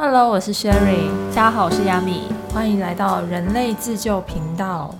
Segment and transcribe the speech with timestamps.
[0.00, 4.94] Hello，我是 Sherry，大家好，我是亚米，欢迎来到人类自救频道。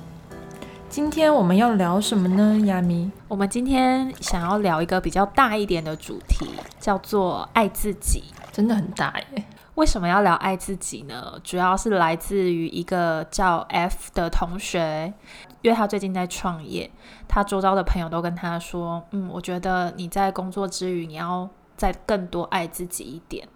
[0.89, 2.67] 今天我们要聊什么呢？
[2.67, 6.51] 亚米，我们今天想要聊一个比较大一点的主题，
[6.81, 8.25] 叫做爱自己。
[8.51, 9.45] 真的很大耶！
[9.77, 11.39] 为什么要聊爱自己呢？
[11.45, 15.15] 主要是来自于一个叫 F 的同学，
[15.63, 16.91] 因为他最近在创业，
[17.29, 23.47] 他周遭的朋友都跟他说：“嗯，我觉得你在工作之余，你要再更多爱自己一点。”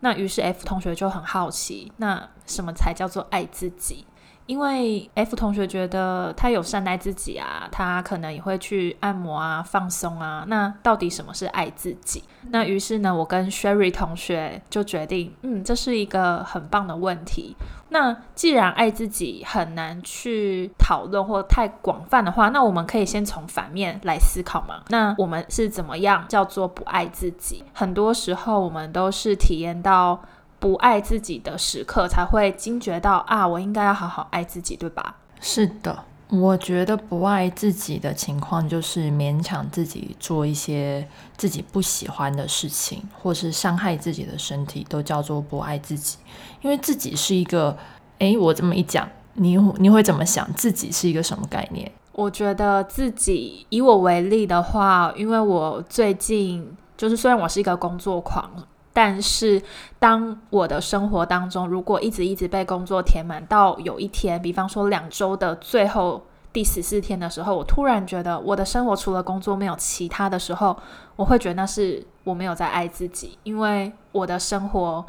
[0.00, 4.06] 那于是 F 同学就很好奇，那什么才叫做爱自己？
[4.50, 10.44] 因为 F 同学觉得他有善待自己啊，他可能也会去按摩啊、放松啊。
[10.48, 12.24] 那到底什么是爱自己？
[12.50, 17.54] 那于是呢，我跟 Sherry 同学就决定，嗯，这是一个很棒的问题。
[17.90, 24.82] 那既然爱自己很难去讨论或太广泛的话，那我们可以先从反面来思考嘛。
[24.88, 27.62] 那我们是怎么样叫做不爱自己？
[27.72, 30.20] 很多时候我们都是体验到
[30.60, 35.16] 不爱自己的时刻，才会惊觉到啊，我应该要好好爱自己，对吧？
[35.40, 46.18] 是的，我觉得不爱自己的情况就是勉强自己做一些自己不喜欢的事情，或是伤害自己的身体，都叫做不爱自己。
[46.60, 47.76] 因为自己是一个，
[48.18, 50.46] 诶，我这么一讲，你你会怎么想？
[50.52, 51.90] 自己是一个什么概念？
[52.12, 58.50] 我觉得自己以我为例的话，因为我最近就是虽然我是一个工作狂，
[58.92, 59.62] 但是
[59.98, 70.76] 当我的生活当中如果一直一直被工作填满，到有一天，比方说两周的最后第十四天的时候，我突然觉得我的生活除了工作没有其他的时候，
[71.16, 75.04] 我会觉得那是我没有在爱自己，因为我的生活。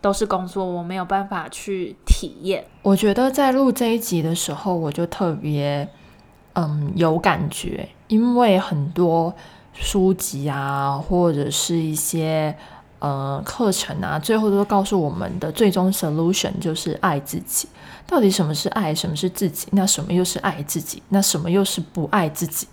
[0.00, 2.62] 都是工作，我没有办法去体验。
[2.82, 5.88] 我觉得在录这一集的时候，我就特别
[6.52, 9.32] 嗯有感觉，因为很多
[9.72, 12.54] 书籍啊，或者是一些
[13.04, 17.68] 呃课程啊，最后都告诉我们的最终 solution 就是爱自己。
[18.06, 18.94] 到底什么是爱？
[18.94, 19.68] 什么是自己？
[19.72, 21.02] 那什么又是爱自己？
[21.10, 22.66] 那什么又是不爱自己？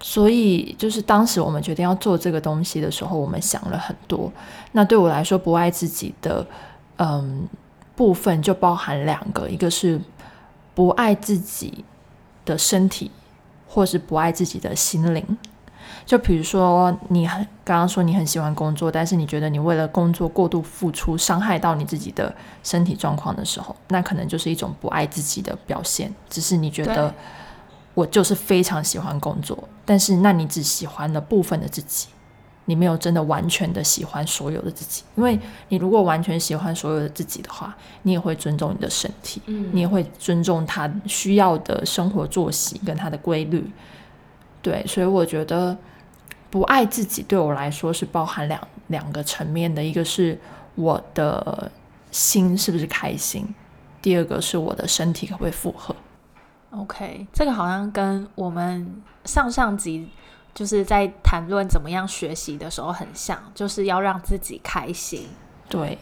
[0.00, 4.32] 所以，就是当时我们决定要做这个东西的时候，我们想了很多。
[4.72, 6.46] 那对我来说，不爱自己的。
[7.00, 7.48] 嗯，
[7.94, 10.00] 部分就包含两个，一个是
[10.74, 11.84] 不爱自己
[12.44, 13.08] 的身体，
[13.68, 15.38] 或是不爱自己的心灵。
[16.04, 26.12] 就比如说，你很刚刚说你很喜欢工作，但是你觉得你为了工作过度付出，伤害到你自己的身体状况的时候，那可能就是一种不爱自己的表现。
[26.28, 27.14] 只是你觉得
[27.94, 32.08] 我就是非常喜欢工作，但是那你只喜欢了部分的自己。
[32.64, 35.40] 你没有真的完全的喜欢所有的自己，因为
[35.70, 43.66] 你如果完全喜欢所有的自己的话，你也会尊重你的身体，嗯，你也会尊重他需要的生活作息跟他的规律，
[44.68, 45.76] 对，所以我觉得
[46.50, 50.38] 不爱自己对我来说是包含两两个层面的，一个是
[50.74, 51.70] 我的
[52.10, 53.54] 心是不是开心，
[54.02, 55.96] 第二个是我的身体可不可以负荷。
[56.70, 60.10] OK，这个好像跟我们上上集。
[60.54, 65.28] 就是在谈论怎么样学习的时候很像，就是要让自己开心。
[65.68, 65.96] 对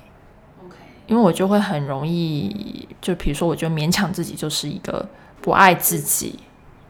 [0.64, 0.76] ，OK，
[1.06, 5.06] 因为我就会很容易，就比如说，我觉得勉强自己就是一个
[5.42, 6.38] 不爱自己。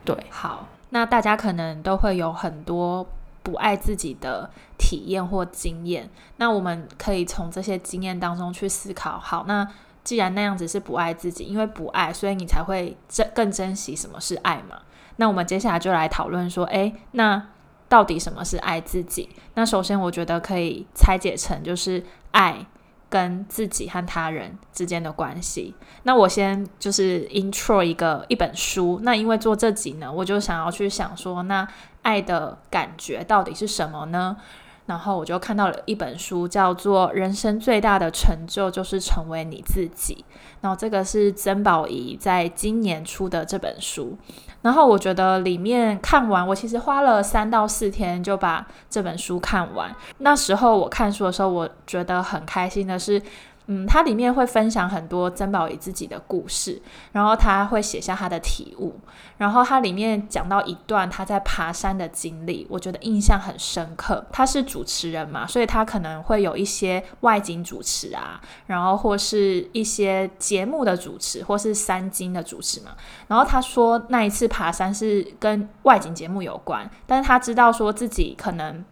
[0.05, 3.07] 对，好，那大家可能都会有很多
[3.43, 6.09] 不爱自己的体验或经验。
[6.37, 9.19] 那我们可以从这些经验当中去思考。
[9.19, 9.67] 好，那
[10.05, 14.81] 既然那样子是不爱自己，因为不爱，所以你才会珍更珍惜什么是爱嘛？
[15.17, 17.47] 那我们接下来就来讨论说，哎，那。
[17.89, 19.29] 到底什么是爱自己？
[19.55, 22.67] 那首先，我觉得可以拆解成就是爱
[23.09, 25.75] 跟自己和他人之间的关系。
[26.03, 29.01] 那我先就是 intro 一个一本书。
[29.03, 31.67] 那因为做这集呢，我就想要去想说，那
[32.03, 34.37] 爱的感觉到底是什么呢？
[34.87, 40.25] 然后我就看到了一本书，叫做《人生最大的成就就是成为你自己》。
[40.61, 44.17] 然后这个是曾宝仪在今年出的这本书。
[44.63, 49.95] 然后我觉得里面看完，我其实花了三到四天就把这本书看完。
[50.19, 53.21] 那时候我看书的时候，我觉得很开心的是。
[53.67, 56.81] 嗯，它里面会分享很多曾宝仪自己的故事，
[57.13, 58.95] 然后他会写下他的体悟，
[59.39, 64.25] 然后它里面讲到一段他在爬山的经历，我觉得印象很深刻。
[64.31, 72.93] 他是主持人嘛，所以他可能会有一些外景主持啊，然后或是一些节目的主持，或是三金的主持嘛。
[73.27, 78.85] 然后他说那一次爬山是跟外景节目有关，但是他知道说自己可能。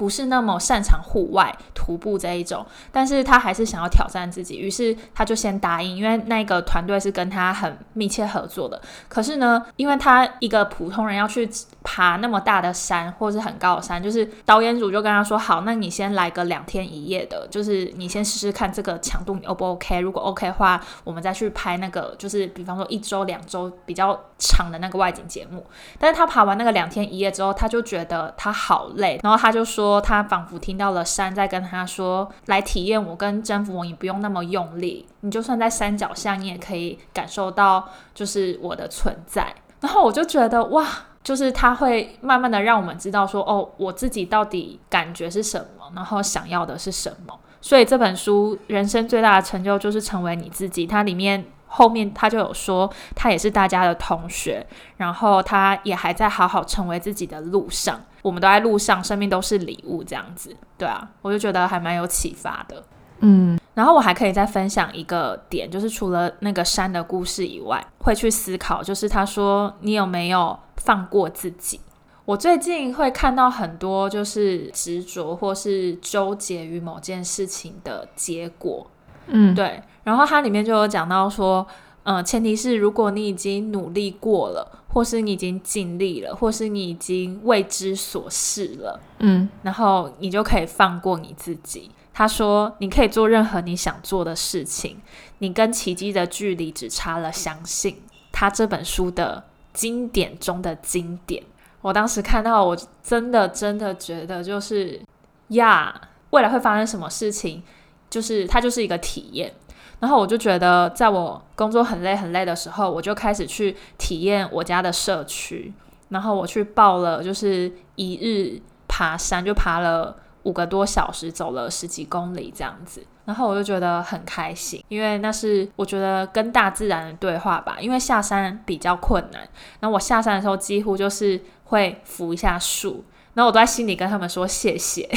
[0.00, 8.80] 不是那么擅长户外徒步这一种，但是他还是想要挑战自己，于是他就先答应，因为那个团队是跟他很密切合作的。
[9.10, 11.46] 可是呢，因为他一个普通人要去
[11.84, 20.00] 爬那么大的山或是很高的山，就是导演组就跟他说：“好，那你先来个两天一夜的，就是你先试试看这个强度你 O 不 OK？
[20.00, 25.66] 如果 OK 的话，我们再去拍那个，就是比方说一周两周比较长的那个外景节目。”
[26.00, 29.89] 但是他爬完那个两天一夜之后，他就觉得他好累，然后他就说。
[29.90, 40.86] 说他仿佛听到了山在跟他说：“来体验我跟征服我，你不用那么用力，你就算在山脚下，你也可以感受到就是我的存在。”然后我就觉得哇，
[41.24, 50.86] 就是他会慢慢的让我们知道说：“哦，我自己到底感觉是什么，然后想要的是什么。”所以这本书人生最大的成就就是成为你自己。
[50.86, 51.44] 它里面。
[51.72, 54.66] 后面他就有说，他也是大家的同学，
[54.96, 58.00] 然后他也还在好好成为自己的路上。
[58.22, 62.82] 我们都在路上，生命都是礼物，这样子，对啊，我就觉得还蛮有启发的。
[63.20, 71.80] 嗯，然后我还可以再分享一个点，就是除了那个山的故事以外，会去思考，就是他说你有没有放过自己？
[72.24, 78.88] 我最近会看到很多就是执着或是纠结于某件事情的结果。
[79.26, 79.82] 嗯，对。
[80.04, 81.66] 然后它里面就有讲到说，
[82.04, 91.90] 嗯，前提是如果你已经努力过了，或是你已经尽力了，或是你已经为之所事了，嗯，然后你就可以放过你自己。
[92.12, 94.98] 他说，你可以做任何你想做的事情，
[95.38, 98.02] 你跟奇迹的距离只差了相信。
[98.32, 101.42] 他这本书的经典中的经典，
[101.82, 105.00] 我当时看到，我真的真的觉得就是
[105.48, 107.62] 呀，未来会发生什么事情，
[108.10, 109.52] 就是它就是一个体验。
[110.00, 115.72] 然后我就觉得，在我工作很累很累的时候，我就开始去体验我家的社区。
[116.08, 123.06] 然后我去报了，就是一日爬山，就爬了五个多小时，走了十几公里这样子。
[123.26, 127.76] 然后我就觉得很开心，因为那是我觉得跟大自然的对话吧。
[127.78, 129.42] 因为下山比较困难，
[129.78, 133.04] 然后我下山的时候几乎就是会扶一下树，
[133.34, 135.08] 然后我都在心里跟他们说谢谢。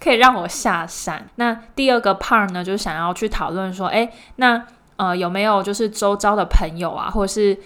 [0.00, 1.28] 可以让我下山。
[1.36, 4.66] 那第二个 part 呢，就是想要去讨论说，诶，那
[4.96, 7.58] 呃有没有就是周遭的朋友啊，或是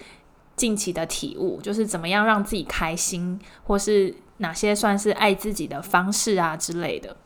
[0.57, 7.17] 近期的体悟，就是怎么样让自己开心，或是哪些算是爱自己的方式啊之类的。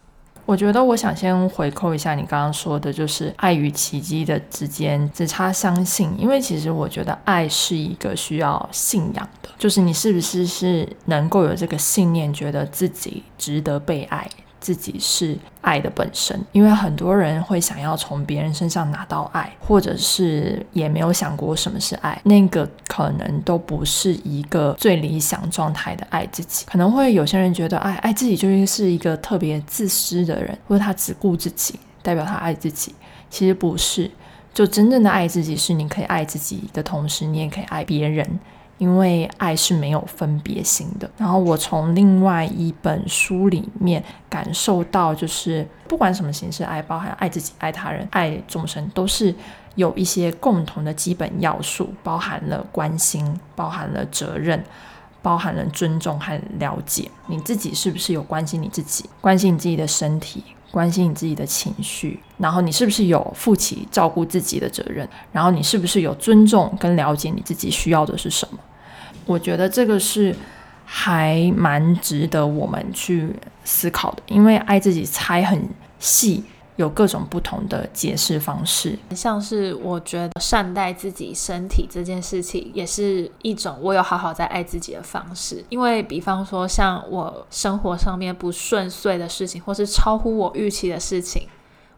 [0.47, 14.27] 我觉得我想先回扣一下你刚刚说的，就是爱与奇迹的之间只差相信，因为其实我觉得爱是一个需要信仰的，就是你是不是是能够有这个信念，觉得自己值得被爱。
[14.61, 26.67] 自己是爱的本身，因为很多人会想要从别人身上拿到爱，或者是也没有想过什么是爱，那个可能都不是一个最理想状态的爱自己。
[26.67, 32.95] 可能会有些人觉得，爱爱自己就是一个特别自私的人，或者他只顾自己，代表他爱自己。
[33.31, 34.11] 其实不是，
[34.55, 38.39] 就真正的爱自己是你可以爱自己的同时，你也可以爱别人。
[38.79, 41.11] 因为爱是没有分别心的。
[41.19, 49.35] 然后我从另外一本书里面感受到，就是不管什么形式爱，包含爱自己、爱他人、爱众生，都是
[49.75, 54.65] 有一些共同的基本要素，包含了关心，包含了责任，
[55.21, 57.11] 包含了尊重和了解。
[57.27, 59.05] 你自己是不是有关心你自己？
[59.21, 60.43] 关心你自己的身体？
[60.71, 65.09] 关心你自己的情绪，然后你是不是有负起照顾自己的责任？
[65.33, 68.59] 然后你是不是有尊重跟了解你自己需要的是什么？
[69.25, 70.35] 我觉得这个是
[70.85, 73.35] 还蛮值得我们去
[73.65, 75.69] 思考的，因为爱自己猜很
[75.99, 76.45] 细。
[76.79, 85.65] 有各种不同的解释方式，像是我觉得善待自己身体这件事情，也是一种我有好好在爱自己的方式。
[85.71, 91.49] 因为比方说，像我生活上面不顺遂的事情，或是超乎我预期的事情，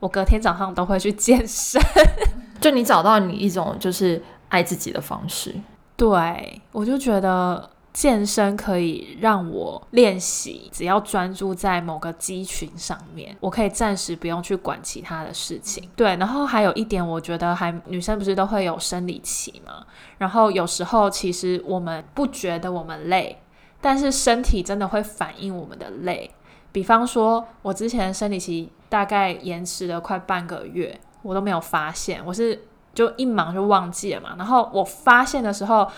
[0.00, 1.78] 我隔天早上都会去健身。
[2.58, 5.54] 就你找到你一种就是爱自己的方式，
[5.94, 7.68] 对我就觉得。
[7.92, 15.90] 健身可以让我练习，只要专注在某个肌群上面，我可以暂时不用去管其他的事情。
[15.96, 19.84] 对，然后还有一点，我觉得还女生不是都会有生理期吗？
[20.18, 23.42] 然后有时候其实我们不觉得我们累，
[23.80, 26.30] 但是身体真的会反映我们的累。
[26.70, 32.62] 比方说，我之前生理期大概延迟了快半个月，我都没有发现，我是
[32.94, 34.36] 就一忙就忘记了嘛。
[34.38, 35.90] 然后我发现的时候。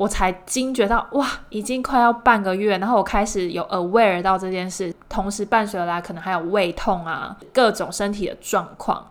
[0.00, 9.10] 我才惊觉到，哇，已经快要半个月，然后我开始有 aware 到这件事，同时伴随而来可能还有胃痛啊，各种身体的状况，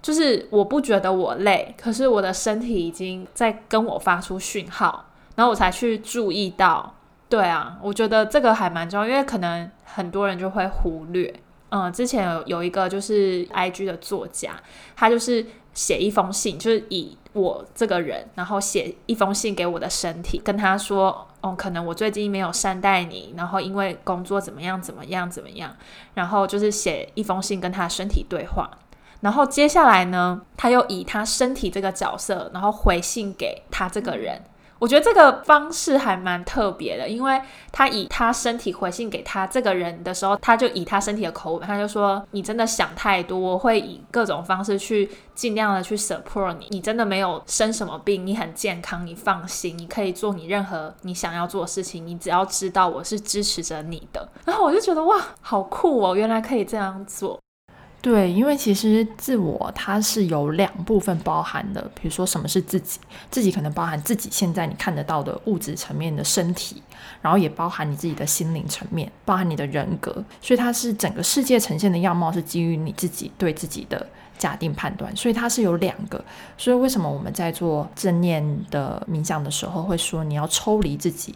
[0.00, 5.04] 就是我不觉得我累，可是我的身体已经在跟我发出讯号，
[5.34, 6.94] 然后我才去注意到，
[7.28, 11.34] 对啊，我觉得这个还蛮重要，因为可能很多人就会忽略。
[11.68, 14.52] 嗯，之前有有一个就是 I G 的作家，
[14.96, 15.44] 他就是
[15.74, 25.74] 写一封信，就是以我这个人，然后写一封信给我的身体，跟他说，哦，可能我最近没有善待你，然后因为工作怎么样怎么样怎么样，
[26.14, 28.70] 然后就是写一封信跟他身体对话，
[29.20, 34.42] 然后接下来呢，他又以他身体这个角色，然后回信给他这个人。
[34.80, 46.66] 我觉得这个方式还蛮特别的，因为他以他身体回信给他这个人的时候，他就以他身体的口吻，他就说：“你真的想太多，我会以各种方式去尽量的去 support 你。
[46.70, 52.06] 你真的没有生什么病，你很健康，你放心，你可以做你任何你想要做的事情。
[52.06, 57.38] 你只要知道我是支持着你的。”然后我就觉得哇，好酷哦，原来可以这样做。
[58.02, 62.98] 对，因为其实自我它是有两部分包含的，比如说什么是自己，
[63.30, 66.82] 自己可能包含自己现在你看得到的物质层面的身体，
[67.20, 74.06] 然后也包含你自己的心灵层面，包含你的人格，所以它是整个世界呈现的样貌是基于你自己对自己的
[74.38, 76.24] 假定判断，所以它是有两个。
[76.56, 81.34] 所以为什么我们在做正念的冥想的时候会说你要抽离自己？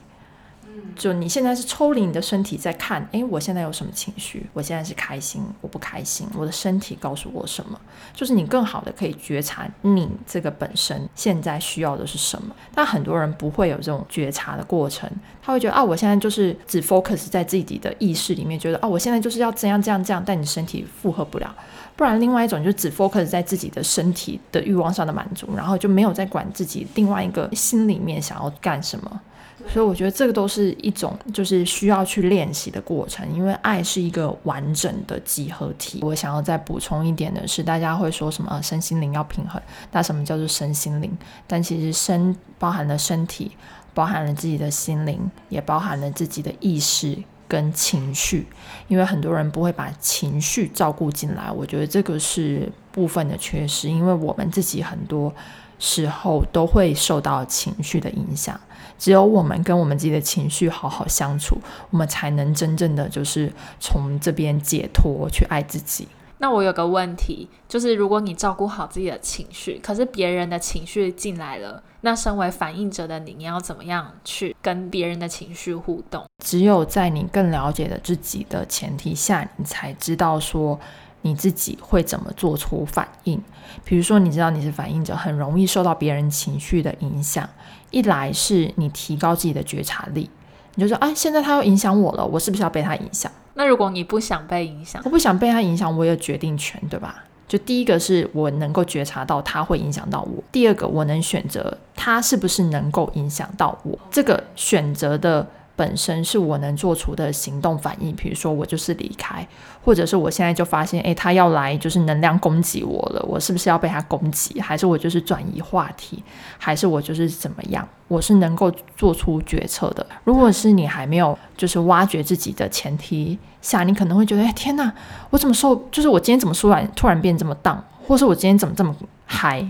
[0.96, 4.46] 就你现在是抽离你的身体在看，诶，我现在有什么情绪？
[4.52, 7.78] 我现在是开心，我不开心，我的身体告诉我什么？
[8.12, 12.54] 就是你更好的可以觉察你这个本身现在需要的是什么。
[12.74, 15.10] 但很多人不会有这种觉察的过程，
[15.42, 21.54] 他会觉得啊，我现在就是只 focus 在自己的意识里面，觉得啊，我现在就是要这样这样这样，但你身体负荷不了。
[21.96, 29.20] 不然，另外一种就是只 focus 在自己的身体的欲望上的满足，然后就没有在管自己另外一个心里面想要干什么。
[29.66, 36.00] 所以我觉得这个都是一种就是需要去练习的过程，因为爱是一个完整的集合体。
[36.02, 39.60] 我想要再补充一点的是，大家会说什么身心灵要平衡？
[39.90, 41.10] 那什么叫做身心灵？
[41.46, 43.52] 但其实身包含了身体，
[43.94, 47.16] 包含了自己的心灵，也包含了自己的意识
[47.48, 48.46] 跟情绪。
[48.86, 55.34] 因为很多人不会把情绪照顾进来，我觉得这个是部分的缺失，因为我们自己很多
[55.78, 58.58] 时候都会受到情绪的影响。
[58.98, 61.58] 只有我们跟我们自己的情绪好好相处，
[61.90, 66.06] 我们才能真正的就是从这边解脱，去爱自己。
[66.38, 76.24] 那我有个问题，就是如果你照顾好自己的情绪，可是别人的情绪进来了，那身为反应者的你，你要怎么样去跟别人的情绪互动？
[76.44, 80.78] 只有在你更了解的自己的前提下，你才知道说
[81.24, 83.42] 你自己会怎么做出反应。
[83.82, 87.48] 比如说，你知道你是反应者，很容易受到别人情绪的影响。
[87.90, 90.28] 一来是你提高自己的觉察力，
[90.74, 93.32] 你就说哎，现在他要影响我了，我是不是要被他影响？
[93.54, 97.24] 那如果你不想被影响，我不想被他影响，我有决定权，对吧？
[97.48, 105.46] 就第一个是我能够觉察到他会影响到我，第二个我能选择他是不是能够影响到我，这个选择的。
[105.76, 109.46] 本身是我能做出的行动反应，比如说我就是离开，
[109.84, 114.60] 或者是我现在就发现，诶，他要来就是能量攻击我了，我是不是要被他攻击？
[114.60, 116.22] 还是我就是转移话题？
[116.58, 117.86] 还是我就是怎么样？
[118.08, 120.06] 我是能够做出决策的。
[120.24, 124.92] 如果是你还没有就是挖掘自己的前提下，你可能会觉得，哎，天哪，
[125.30, 125.74] 我怎么受？
[125.90, 128.94] 就是我今天怎么突然突然变这么荡，或是我今天怎么这么
[129.26, 129.68] 嗨？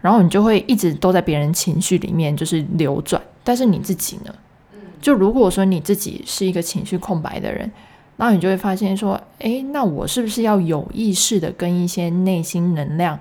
[0.00, 4.34] 然后你就会一直都在别人情绪里面就是流转，但是你自己呢？
[5.04, 7.70] 就如果说你自己是一个情绪空白的人，
[8.16, 13.20] 那你就会发现说，诶，那我是不是要有意识的跟一些内心能量、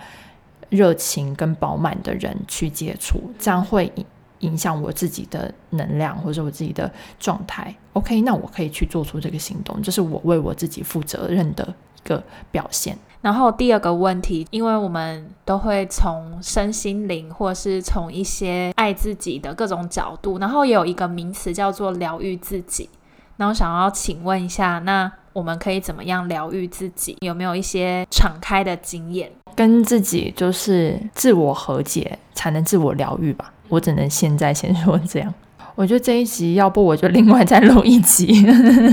[0.70, 4.06] 热情跟饱满的人去接触，这样会影
[4.40, 7.76] 影响我自己的能量或者我自己的状态。
[7.92, 11.68] OK，那我可以去做出这个行动，这是我为我自己负责任的
[12.02, 12.98] 一个表现。
[13.24, 22.90] 然后第二个问题，因为我们都会从身心灵，或是从一些爱自己的各种角度，然后也有一个名词叫做疗愈自己。
[23.38, 27.16] 那我想要请问一下，那我们可以怎么样疗愈自己？
[27.22, 29.32] 有没有一些敞开的经验？
[29.56, 33.54] 跟自己就是自我和解，才能自我疗愈吧。
[33.70, 35.34] 我只能现在先说这样。
[35.76, 38.46] 我觉得这一集要不我就另外再录一集。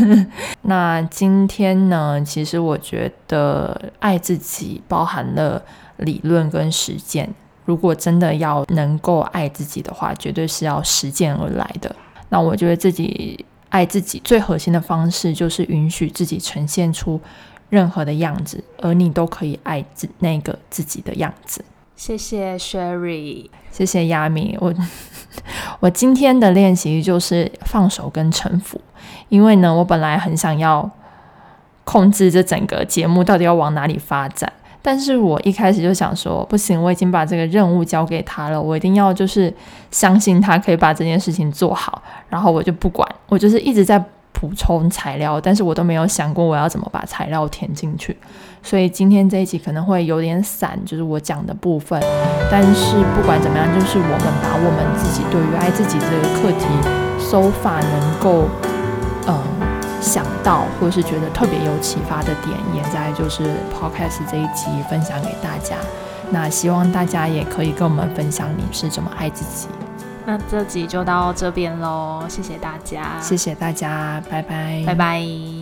[0.63, 5.63] 那今天呢，其实我觉得爱自己包含了
[5.99, 7.29] 理论跟实践。
[7.67, 11.95] 如果真的要能够爱自己的话，绝对是要实践而来的。
[12.31, 17.21] 那我觉得自己爱自己最核心的方式，就是允许自己呈现出
[17.69, 21.65] 任何的样子，而你都可以爱自那个自己的样子。
[21.95, 24.57] 谢谢 Sherry，谢谢亚米。
[24.59, 24.75] 我
[25.81, 28.81] 我今天的练习就是放手跟臣服，
[29.29, 30.89] 因为呢，我本来很想要
[31.85, 39.53] 控制这整个节目到底要往哪里发展，但是我一开始就想说，不行，我已经把这个任务交给他了，我一定要就是
[39.91, 42.03] 相信他可以把这件事情做好。
[42.29, 44.03] 然后我就不管，我就是一直在
[44.41, 48.17] 补充材料，但是我都没有想过我要怎么把材料填进去。
[48.63, 52.01] 所以今天这一集可能会有点散，就是我讲的部分。
[52.51, 56.67] 但是不管怎么样，就是我们把我们自己对于爱自己这个课题
[57.19, 58.49] ，so far 能够
[59.27, 59.39] 嗯
[60.01, 65.77] 想到或是觉得特别有启发的点，也在就是 podcast 这一集分享给大家。
[66.31, 69.69] 那希望大家也可以跟我们分享你是怎么爱自己。
[70.31, 75.60] 那这集就到这边喽，谢谢大家，谢谢大家，拜拜，拜拜。